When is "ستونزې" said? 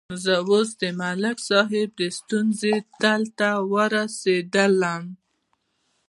2.19-2.75